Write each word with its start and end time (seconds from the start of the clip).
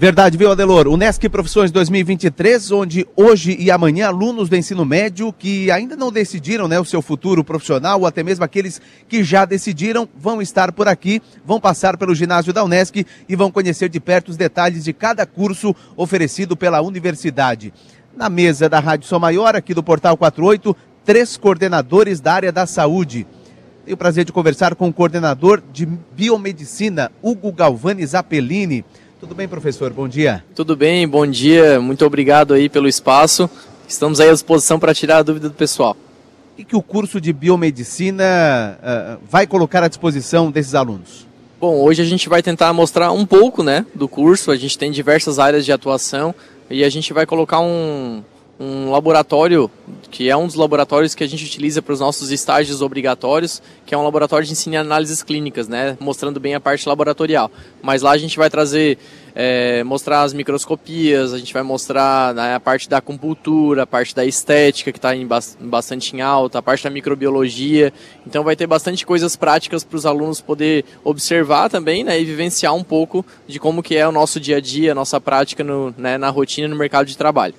Verdade, 0.00 0.38
viu, 0.38 0.52
Adelor? 0.52 0.86
O 0.86 0.96
Nesc 0.96 1.28
Profissões 1.28 1.72
2023, 1.72 2.70
onde 2.70 3.04
hoje 3.16 3.56
e 3.58 3.68
amanhã 3.68 4.06
alunos 4.06 4.48
do 4.48 4.54
ensino 4.54 4.84
médio 4.84 5.32
que 5.32 5.72
ainda 5.72 5.96
não 5.96 6.12
decidiram 6.12 6.68
né, 6.68 6.78
o 6.78 6.84
seu 6.84 7.02
futuro 7.02 7.42
profissional, 7.42 7.98
ou 7.98 8.06
até 8.06 8.22
mesmo 8.22 8.44
aqueles 8.44 8.80
que 9.08 9.24
já 9.24 9.44
decidiram, 9.44 10.08
vão 10.16 10.40
estar 10.40 10.70
por 10.70 10.86
aqui, 10.86 11.20
vão 11.44 11.58
passar 11.58 11.96
pelo 11.96 12.14
ginásio 12.14 12.52
da 12.52 12.62
Unesc 12.62 13.04
e 13.28 13.34
vão 13.34 13.50
conhecer 13.50 13.88
de 13.88 13.98
perto 13.98 14.28
os 14.28 14.36
detalhes 14.36 14.84
de 14.84 14.92
cada 14.92 15.26
curso 15.26 15.74
oferecido 15.96 16.56
pela 16.56 16.80
universidade. 16.80 17.74
Na 18.16 18.28
mesa 18.28 18.68
da 18.68 18.78
Rádio 18.78 19.08
São 19.08 19.18
Maior, 19.18 19.56
aqui 19.56 19.74
do 19.74 19.82
Portal 19.82 20.16
48, 20.16 20.76
três 21.04 21.36
coordenadores 21.36 22.20
da 22.20 22.34
área 22.34 22.52
da 22.52 22.66
saúde. 22.66 23.26
Tenho 23.84 23.96
o 23.96 23.98
prazer 23.98 24.24
de 24.24 24.32
conversar 24.32 24.76
com 24.76 24.86
o 24.86 24.92
coordenador 24.92 25.60
de 25.72 25.86
biomedicina, 25.86 27.10
Hugo 27.20 27.50
Galvani 27.50 28.06
Zappellini. 28.06 28.84
Tudo 29.20 29.34
bem, 29.34 29.48
professor? 29.48 29.92
Bom 29.92 30.06
dia. 30.06 30.44
Tudo 30.54 30.76
bem, 30.76 31.06
bom 31.08 31.26
dia. 31.26 31.80
Muito 31.80 32.06
obrigado 32.06 32.54
aí 32.54 32.68
pelo 32.68 32.86
espaço. 32.86 33.50
Estamos 33.88 34.20
aí 34.20 34.28
à 34.28 34.32
disposição 34.32 34.78
para 34.78 34.94
tirar 34.94 35.18
a 35.18 35.22
dúvida 35.24 35.48
do 35.48 35.56
pessoal. 35.56 35.96
E 36.56 36.62
que 36.62 36.76
o 36.76 36.82
curso 36.82 37.20
de 37.20 37.32
biomedicina 37.32 38.78
uh, 38.78 39.18
vai 39.28 39.44
colocar 39.44 39.82
à 39.82 39.88
disposição 39.88 40.52
desses 40.52 40.72
alunos? 40.72 41.26
Bom, 41.60 41.80
hoje 41.80 42.00
a 42.00 42.04
gente 42.04 42.28
vai 42.28 42.44
tentar 42.44 42.72
mostrar 42.72 43.10
um 43.10 43.26
pouco, 43.26 43.64
né, 43.64 43.84
do 43.92 44.06
curso. 44.06 44.52
A 44.52 44.56
gente 44.56 44.78
tem 44.78 44.92
diversas 44.92 45.40
áreas 45.40 45.64
de 45.64 45.72
atuação 45.72 46.32
e 46.70 46.84
a 46.84 46.88
gente 46.88 47.12
vai 47.12 47.26
colocar 47.26 47.58
um, 47.58 48.22
um 48.60 48.88
laboratório, 48.92 49.68
que 50.10 50.28
é 50.28 50.36
um 50.36 50.46
dos 50.46 50.54
laboratórios 50.54 51.14
que 51.14 51.22
a 51.22 51.26
gente 51.26 51.44
utiliza 51.44 51.82
para 51.82 51.92
os 51.92 52.00
nossos 52.00 52.30
estágios 52.30 52.80
obrigatórios, 52.80 53.62
que 53.84 53.94
é 53.94 53.98
um 53.98 54.02
laboratório 54.02 54.46
de 54.46 54.52
ensino 54.52 54.74
e 54.74 54.78
análises 54.78 55.22
clínicas, 55.22 55.68
né, 55.68 55.96
mostrando 56.00 56.40
bem 56.40 56.54
a 56.54 56.60
parte 56.60 56.88
laboratorial. 56.88 57.50
Mas 57.82 58.02
lá 58.02 58.12
a 58.12 58.18
gente 58.18 58.36
vai 58.38 58.48
trazer, 58.48 58.98
é, 59.34 59.84
mostrar 59.84 60.22
as 60.22 60.32
microscopias, 60.32 61.32
a 61.32 61.38
gente 61.38 61.52
vai 61.52 61.62
mostrar 61.62 62.34
né, 62.34 62.54
a 62.54 62.60
parte 62.60 62.88
da 62.88 62.98
acupuntura, 62.98 63.82
a 63.82 63.86
parte 63.86 64.14
da 64.14 64.24
estética, 64.24 64.92
que 64.92 64.98
está 64.98 65.10
bastante 65.60 66.16
em 66.16 66.20
alta, 66.20 66.58
a 66.58 66.62
parte 66.62 66.84
da 66.84 66.90
microbiologia. 66.90 67.92
Então 68.26 68.42
vai 68.42 68.56
ter 68.56 68.66
bastante 68.66 69.04
coisas 69.04 69.36
práticas 69.36 69.84
para 69.84 69.96
os 69.96 70.06
alunos 70.06 70.40
poder 70.40 70.84
observar 71.04 71.68
também 71.68 72.02
né, 72.02 72.20
e 72.20 72.24
vivenciar 72.24 72.74
um 72.74 72.84
pouco 72.84 73.24
de 73.46 73.58
como 73.58 73.82
que 73.82 73.96
é 73.96 74.08
o 74.08 74.12
nosso 74.12 74.40
dia 74.40 74.56
a 74.56 74.60
dia, 74.60 74.92
a 74.92 74.94
nossa 74.94 75.20
prática 75.20 75.62
no, 75.62 75.94
né, 75.98 76.16
na 76.16 76.30
rotina 76.30 76.66
no 76.66 76.76
mercado 76.76 77.06
de 77.06 77.16
trabalho. 77.16 77.54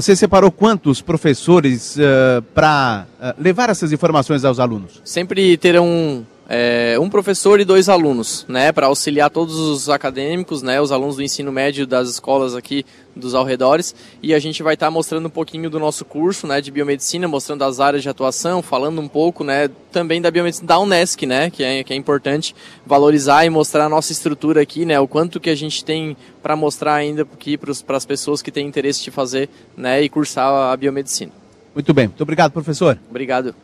Você 0.00 0.16
separou 0.16 0.50
quantos 0.50 1.02
professores 1.02 1.94
uh, 1.96 2.00
eh, 2.00 2.42
para 2.54 3.06
uh, 3.20 3.26
eh, 3.26 3.34
levar 3.38 3.68
essas 3.68 3.92
informações 3.92 4.46
aos 4.46 4.58
alunos? 4.58 4.98
Sempre 5.04 5.58
terão 5.58 6.26
é, 6.52 6.98
um 6.98 7.08
professor 7.08 7.60
e 7.60 7.64
dois 7.64 7.88
alunos, 7.88 8.44
né, 8.48 8.72
para 8.72 8.88
auxiliar 8.88 9.30
todos 9.30 9.54
os 9.54 9.88
acadêmicos, 9.88 10.62
né, 10.62 10.80
os 10.80 10.90
alunos 10.90 11.14
do 11.14 11.22
ensino 11.22 11.52
médio 11.52 11.86
das 11.86 12.08
escolas 12.08 12.56
aqui 12.56 12.84
dos 13.14 13.36
arredores, 13.36 13.94
e 14.20 14.34
a 14.34 14.38
gente 14.40 14.60
vai 14.60 14.74
estar 14.74 14.86
tá 14.86 14.90
mostrando 14.90 15.26
um 15.26 15.30
pouquinho 15.30 15.70
do 15.70 15.78
nosso 15.78 16.04
curso, 16.04 16.48
né, 16.48 16.60
de 16.60 16.72
biomedicina, 16.72 17.28
mostrando 17.28 17.62
as 17.62 17.78
áreas 17.78 18.02
de 18.02 18.08
atuação, 18.08 18.62
falando 18.62 19.00
um 19.00 19.06
pouco, 19.06 19.44
né, 19.44 19.70
também 19.92 20.20
da 20.20 20.28
biomedicina 20.28 20.66
da 20.66 20.80
UNESCO, 20.80 21.24
né, 21.24 21.50
que 21.50 21.62
é, 21.62 21.84
que 21.84 21.92
é 21.92 21.96
importante 21.96 22.52
valorizar 22.84 23.44
e 23.44 23.50
mostrar 23.50 23.84
a 23.84 23.88
nossa 23.88 24.10
estrutura 24.10 24.60
aqui, 24.60 24.84
né, 24.84 24.98
o 24.98 25.06
quanto 25.06 25.38
que 25.38 25.50
a 25.50 25.54
gente 25.54 25.84
tem 25.84 26.16
para 26.42 26.56
mostrar 26.56 26.94
ainda 26.94 27.22
aqui 27.22 27.56
para 27.56 27.96
as 27.96 28.04
pessoas 28.04 28.42
que 28.42 28.50
têm 28.50 28.66
interesse 28.66 29.04
de 29.04 29.12
fazer, 29.12 29.48
né, 29.76 30.02
e 30.02 30.08
cursar 30.08 30.72
a 30.72 30.76
biomedicina. 30.76 31.30
Muito 31.72 31.94
bem, 31.94 32.08
muito 32.08 32.22
obrigado, 32.24 32.50
professor. 32.50 32.98
Obrigado. 33.08 33.54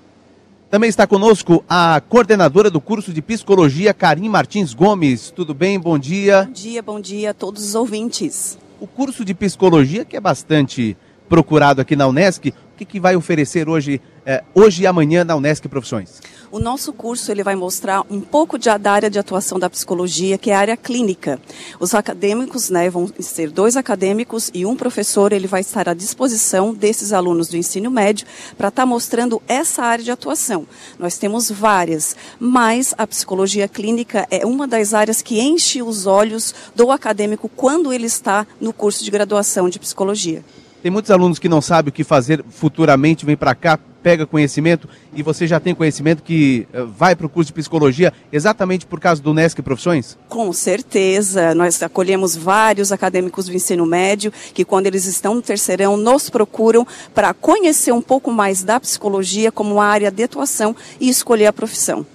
Também 0.69 0.89
está 0.89 1.07
conosco 1.07 1.65
a 1.69 2.03
coordenadora 2.09 2.69
do 2.69 2.81
curso 2.81 3.13
de 3.13 3.23
psicologia, 3.23 3.95
Karim 3.95 4.29
Martins 4.29 4.75
Gomes. 4.75 5.31
Tudo 5.31 5.55
bem? 5.55 5.79
Bom 5.79 5.97
dia. 5.97 6.43
Bom 6.43 6.53
dia, 6.53 6.83
bom 6.83 7.01
dia 7.01 7.31
a 7.31 7.35
todos 7.35 7.69
os 7.69 7.75
ouvintes. 7.77 8.59
O 8.81 8.87
curso 8.87 9.25
de 9.25 9.33
psicologia, 9.33 10.05
que 10.05 10.17
é 10.17 10.21
bastante 10.21 10.97
procurado 11.29 11.81
aqui 11.81 11.95
na 11.95 12.09
Unesc, 12.09 12.49
o 12.49 12.77
que, 12.77 12.85
que 12.85 12.99
vai 12.99 13.15
oferecer 13.15 13.69
hoje, 13.69 14.01
eh, 14.25 14.43
hoje 14.53 14.83
e 14.83 14.87
amanhã 14.89 15.23
na 15.23 15.37
Unesc 15.37 15.69
Profissões? 15.69 16.21
O 16.51 16.59
nosso 16.61 16.93
curso 16.93 17.33
ele 17.33 17.43
vai 17.43 17.57
mostrar 17.57 18.05
um 18.09 18.21
pouco 18.21 18.57
de, 18.59 18.67
da 18.79 18.93
área 18.93 19.11
de 19.11 19.19
atuação 19.19 19.59
da 19.59 19.69
psicologia, 19.69 20.39
que 20.39 20.51
é 20.51 20.55
a 20.55 20.61
área 20.61 20.77
clínica. 20.77 21.41
Os 21.81 21.95
acadêmicos, 21.95 22.71
né, 22.71 22.89
vão 22.89 23.11
ser 23.19 23.51
dois 23.51 23.77
acadêmicos 23.77 24.51
e 24.55 24.65
um 24.65 24.77
professor, 24.77 25.33
ele 25.33 25.47
vai 25.47 25.61
estar 25.61 25.89
à 25.89 25.95
disposição 25.95 26.73
desses 26.73 27.13
alunos 27.13 27.49
do 27.49 27.57
ensino 27.57 27.91
médio 27.91 28.27
para 28.57 28.69
estar 28.69 28.83
tá 28.83 28.87
mostrando 28.87 29.43
essa 29.49 29.83
área 29.83 30.05
de 30.05 30.11
atuação. 30.11 30.67
Nós 30.99 31.19
temos 31.19 31.51
várias, 31.51 32.15
mas 32.39 32.95
a 32.97 33.07
psicologia 33.07 33.67
clínica 33.67 34.27
é 34.31 34.47
uma 34.47 34.69
das 34.69 34.95
áreas 34.95 35.21
que 35.23 35.41
enche 35.41 35.83
os 35.83 36.07
olhos 36.07 36.55
do 36.75 36.93
acadêmico 36.93 37.49
quando 37.49 37.93
ele 37.93 38.07
está 38.07 38.47
no 38.61 38.73
curso 38.73 39.03
de 39.03 39.11
graduação 39.11 39.69
de 39.69 39.79
psicologia. 39.79 40.45
Tem 40.83 40.91
muitos 40.91 41.11
alunos 41.11 41.39
que 41.39 41.49
não 41.49 41.61
sabem 41.61 41.89
o 41.89 41.93
que 41.93 42.05
fazer 42.05 42.45
futuramente, 42.49 43.27
vem 43.27 43.37
para 43.37 43.55
cá, 43.55 43.79
pega 44.07 44.25
conhecimento 44.25 44.89
e 45.13 45.21
você 45.21 45.49
já 45.49 45.59
tem 45.59 45.75
conhecimento 45.75 46.23
que 46.23 46.69
eh, 46.73 46.85
vai 46.97 47.17
para 47.17 47.27
o 47.27 47.29
curso 47.29 47.49
de 47.49 47.55
psicologia 47.55 48.13
exatamente 48.33 48.87
por 48.87 49.01
causa 49.01 49.21
do 49.21 49.35
NESC 49.35 49.61
Profissões? 49.63 50.17
Com 50.29 50.53
certeza. 50.53 51.57
Nós 51.57 51.83
acolhemos 51.83 52.37
vários 52.37 52.93
acadêmicos 52.93 53.47
do 53.47 53.53
ensino 53.53 53.85
médio 53.85 54.33
que, 54.55 54.65
quando 54.65 54.87
eles 54.87 55.07
estão 55.07 55.35
no 55.35 55.43
terceirão, 55.43 55.97
nos 55.97 56.31
procuram 56.31 56.87
para 57.13 57.35
conhecer 57.35 57.91
um 57.91 58.01
pouco 58.01 58.31
mais 58.31 58.63
da 58.63 58.79
psicologia 58.79 59.51
como 59.51 59.81
área 59.81 60.09
de 60.09 60.23
atuação 60.23 60.77
e 61.01 61.09
escolher 61.09 61.47
a 61.47 61.53
profissão. 61.53 62.07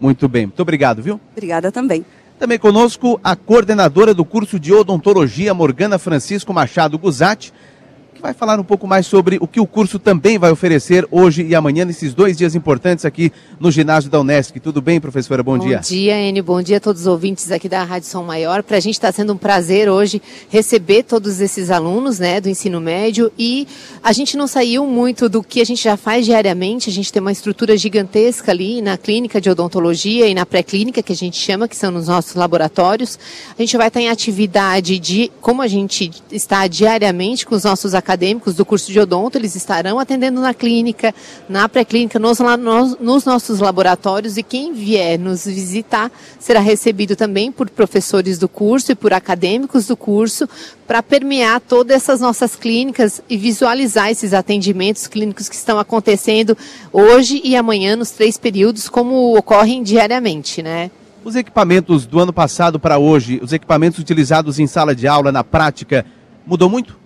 Muito 0.00 0.28
bem. 0.28 0.46
Muito 0.46 0.62
obrigado, 0.62 1.02
viu? 1.02 1.20
Obrigada 1.32 1.72
também. 1.72 2.04
Também 2.38 2.58
conosco 2.58 3.18
a 3.24 3.34
coordenadora 3.34 4.14
do 4.14 4.24
curso 4.24 4.60
de 4.60 4.72
odontologia, 4.72 5.52
Morgana 5.52 5.98
Francisco 5.98 6.54
Machado 6.54 6.96
Guzatti 6.96 7.52
vai 8.26 8.34
falar 8.34 8.58
um 8.58 8.64
pouco 8.64 8.88
mais 8.88 9.06
sobre 9.06 9.38
o 9.40 9.46
que 9.46 9.60
o 9.60 9.66
curso 9.66 10.00
também 10.00 10.36
vai 10.36 10.50
oferecer 10.50 11.06
hoje 11.12 11.44
e 11.44 11.54
amanhã, 11.54 11.84
nesses 11.84 12.12
dois 12.12 12.36
dias 12.36 12.56
importantes 12.56 13.04
aqui 13.04 13.32
no 13.60 13.70
ginásio 13.70 14.10
da 14.10 14.20
Unesc. 14.20 14.58
Tudo 14.58 14.82
bem, 14.82 15.00
professora? 15.00 15.44
Bom, 15.44 15.56
bom 15.56 15.64
dia. 15.64 15.76
Bom 15.76 15.82
dia, 15.82 16.20
Enio. 16.20 16.42
Bom 16.42 16.60
dia 16.60 16.78
a 16.78 16.80
todos 16.80 17.02
os 17.02 17.06
ouvintes 17.06 17.52
aqui 17.52 17.68
da 17.68 17.84
Rádio 17.84 18.08
São 18.08 18.24
Maior. 18.24 18.64
Para 18.64 18.78
a 18.78 18.80
gente 18.80 18.94
está 18.94 19.12
sendo 19.12 19.32
um 19.32 19.36
prazer 19.36 19.88
hoje 19.88 20.20
receber 20.48 21.04
todos 21.04 21.40
esses 21.40 21.70
alunos 21.70 22.18
né, 22.18 22.40
do 22.40 22.48
ensino 22.48 22.80
médio 22.80 23.30
e 23.38 23.68
a 24.02 24.12
gente 24.12 24.36
não 24.36 24.48
saiu 24.48 24.84
muito 24.88 25.28
do 25.28 25.40
que 25.40 25.60
a 25.60 25.64
gente 25.64 25.84
já 25.84 25.96
faz 25.96 26.24
diariamente. 26.24 26.90
A 26.90 26.92
gente 26.92 27.12
tem 27.12 27.22
uma 27.22 27.30
estrutura 27.30 27.76
gigantesca 27.76 28.50
ali 28.50 28.82
na 28.82 28.98
clínica 28.98 29.40
de 29.40 29.48
odontologia 29.48 30.26
e 30.26 30.34
na 30.34 30.44
pré-clínica, 30.44 31.00
que 31.00 31.12
a 31.12 31.16
gente 31.16 31.36
chama, 31.36 31.68
que 31.68 31.76
são 31.76 31.92
nos 31.92 32.08
nossos 32.08 32.34
laboratórios. 32.34 33.20
A 33.56 33.62
gente 33.62 33.76
vai 33.76 33.86
estar 33.86 34.00
em 34.00 34.08
atividade 34.08 34.98
de 34.98 35.30
como 35.40 35.62
a 35.62 35.68
gente 35.68 36.10
está 36.32 36.66
diariamente 36.66 37.46
com 37.46 37.54
os 37.54 37.62
nossos 37.62 37.94
acadêmicos 37.94 38.15
do 38.16 38.64
curso 38.64 38.90
de 38.90 38.98
odonto, 38.98 39.36
eles 39.36 39.54
estarão 39.54 39.98
atendendo 39.98 40.40
na 40.40 40.54
clínica, 40.54 41.14
na 41.48 41.68
pré-clínica, 41.68 42.18
nos, 42.18 42.38
nos, 42.38 42.98
nos, 42.98 43.24
nossos 43.24 43.60
laboratórios 43.60 44.36
e 44.36 44.42
quem 44.42 44.72
vier 44.72 45.18
nos 45.18 45.44
visitar 45.44 46.10
será 46.38 46.60
recebido 46.60 47.14
também 47.14 47.52
por 47.52 47.68
professores 47.68 48.38
do 48.38 48.48
curso 48.48 48.92
e 48.92 48.94
por 48.94 49.12
acadêmicos 49.12 49.86
do 49.86 49.96
curso 49.96 50.48
para 50.86 51.02
permear 51.02 51.60
todas 51.60 51.96
essas 51.96 52.20
nossas 52.20 52.54
clínicas 52.54 53.20
e 53.28 53.36
visualizar 53.36 54.10
esses 54.10 54.32
atendimentos 54.32 55.06
clínicos 55.06 55.48
que 55.48 55.54
estão 55.54 55.78
acontecendo 55.78 56.56
hoje 56.92 57.40
e 57.44 57.56
amanhã 57.56 57.96
nos 57.96 58.10
três 58.10 58.36
períodos, 58.36 58.88
como 58.88 59.36
ocorrem 59.36 59.82
diariamente, 59.82 60.62
né? 60.62 60.90
Os 61.24 61.34
equipamentos 61.34 62.06
do 62.06 62.20
ano 62.20 62.32
passado 62.32 62.78
para 62.78 62.98
hoje, 62.98 63.40
os 63.42 63.52
equipamentos 63.52 63.98
utilizados 63.98 64.60
em 64.60 64.66
sala 64.68 64.94
de 64.94 65.08
aula, 65.08 65.32
na 65.32 65.42
prática, 65.42 66.06
mudou 66.46 66.70
muito? 66.70 66.96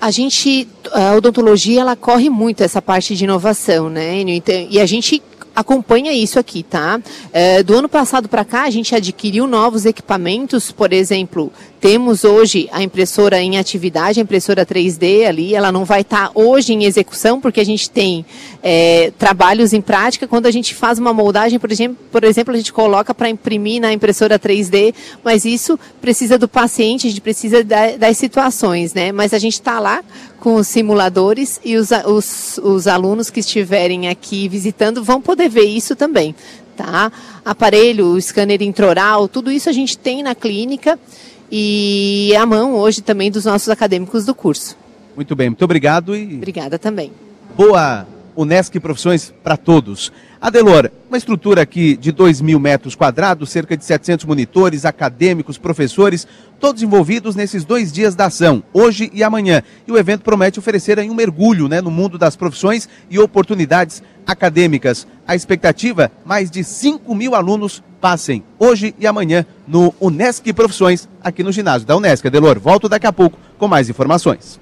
A 0.00 0.10
gente, 0.10 0.66
a 0.92 1.14
odontologia, 1.14 1.82
ela 1.82 1.94
corre 1.94 2.30
muito 2.30 2.62
essa 2.62 2.80
parte 2.80 3.14
de 3.14 3.24
inovação, 3.24 3.90
né? 3.90 4.20
Então, 4.20 4.66
e 4.70 4.80
a 4.80 4.86
gente 4.86 5.22
acompanha 5.54 6.12
isso 6.12 6.38
aqui, 6.38 6.62
tá? 6.62 7.00
É, 7.32 7.62
do 7.62 7.74
ano 7.74 7.88
passado 7.88 8.28
para 8.28 8.44
cá, 8.44 8.62
a 8.62 8.70
gente 8.70 8.94
adquiriu 8.94 9.46
novos 9.46 9.84
equipamentos, 9.84 10.70
por 10.72 10.92
exemplo, 10.92 11.52
temos 11.80 12.24
hoje 12.24 12.68
a 12.72 12.82
impressora 12.82 13.40
em 13.40 13.56
atividade, 13.56 14.20
a 14.20 14.22
impressora 14.22 14.66
3D 14.66 15.26
ali, 15.26 15.54
ela 15.54 15.72
não 15.72 15.84
vai 15.84 16.02
estar 16.02 16.28
tá 16.28 16.32
hoje 16.34 16.74
em 16.74 16.84
execução, 16.84 17.40
porque 17.40 17.58
a 17.58 17.64
gente 17.64 17.88
tem 17.88 18.24
é, 18.62 19.12
trabalhos 19.18 19.72
em 19.72 19.80
prática. 19.80 20.28
Quando 20.28 20.44
a 20.44 20.50
gente 20.50 20.74
faz 20.74 20.98
uma 20.98 21.14
moldagem, 21.14 21.58
por 21.58 21.72
exemplo, 21.72 21.96
por 22.12 22.22
exemplo 22.22 22.52
a 22.52 22.56
gente 22.56 22.72
coloca 22.72 23.14
para 23.14 23.30
imprimir 23.30 23.80
na 23.80 23.92
impressora 23.92 24.38
3D, 24.38 24.94
mas 25.24 25.46
isso 25.46 25.80
precisa 26.02 26.36
do 26.36 26.46
paciente, 26.46 27.06
a 27.06 27.10
gente 27.10 27.22
precisa 27.22 27.64
da, 27.64 27.96
das 27.96 28.18
situações, 28.18 28.92
né? 28.92 29.10
Mas 29.10 29.32
a 29.32 29.38
gente 29.38 29.54
está 29.54 29.80
lá 29.80 30.04
com 30.40 30.54
os 30.54 30.66
simuladores 30.66 31.60
e 31.64 31.76
os, 31.76 31.90
os, 32.06 32.58
os 32.58 32.86
alunos 32.86 33.30
que 33.30 33.40
estiverem 33.40 34.08
aqui 34.08 34.48
visitando 34.48 35.04
vão 35.04 35.20
poder 35.20 35.48
ver 35.48 35.64
isso 35.64 35.94
também. 35.94 36.34
Tá? 36.76 37.12
Aparelho, 37.44 38.20
scanner 38.20 38.62
intraoral, 38.62 39.28
tudo 39.28 39.52
isso 39.52 39.68
a 39.68 39.72
gente 39.72 39.98
tem 39.98 40.22
na 40.22 40.34
clínica 40.34 40.98
e 41.52 42.34
a 42.36 42.46
mão 42.46 42.74
hoje 42.74 43.02
também 43.02 43.30
dos 43.30 43.44
nossos 43.44 43.68
acadêmicos 43.68 44.24
do 44.24 44.34
curso. 44.34 44.76
Muito 45.14 45.36
bem, 45.36 45.50
muito 45.50 45.64
obrigado 45.64 46.16
e. 46.16 46.36
Obrigada 46.36 46.78
também. 46.78 47.12
Boa 47.56 48.06
Unesc 48.40 48.80
Profissões 48.80 49.34
para 49.42 49.56
Todos. 49.56 50.10
Adelor, 50.40 50.90
uma 51.08 51.18
estrutura 51.18 51.60
aqui 51.60 51.94
de 51.94 52.10
2 52.10 52.40
mil 52.40 52.58
metros 52.58 52.94
quadrados, 52.94 53.50
cerca 53.50 53.76
de 53.76 53.84
700 53.84 54.24
monitores, 54.24 54.86
acadêmicos, 54.86 55.58
professores, 55.58 56.26
todos 56.58 56.82
envolvidos 56.82 57.36
nesses 57.36 57.62
dois 57.62 57.92
dias 57.92 58.14
da 58.14 58.26
ação, 58.26 58.62
hoje 58.72 59.10
e 59.12 59.22
amanhã. 59.22 59.62
E 59.86 59.92
o 59.92 59.98
evento 59.98 60.22
promete 60.22 60.58
oferecer 60.58 60.98
um 61.00 61.14
mergulho 61.14 61.68
né, 61.68 61.82
no 61.82 61.90
mundo 61.90 62.16
das 62.16 62.36
profissões 62.36 62.88
e 63.10 63.18
oportunidades 63.18 64.02
acadêmicas. 64.26 65.06
A 65.26 65.34
expectativa, 65.34 66.10
mais 66.24 66.50
de 66.50 66.64
5 66.64 67.14
mil 67.14 67.34
alunos 67.34 67.82
passem 68.00 68.42
hoje 68.58 68.94
e 68.98 69.06
amanhã 69.06 69.44
no 69.68 69.94
Unesc 70.00 70.50
Profissões, 70.54 71.06
aqui 71.22 71.42
no 71.42 71.52
ginásio 71.52 71.86
da 71.86 71.94
Unesc. 71.94 72.26
Adelor, 72.26 72.58
volto 72.58 72.88
daqui 72.88 73.06
a 73.06 73.12
pouco 73.12 73.38
com 73.58 73.68
mais 73.68 73.90
informações. 73.90 74.58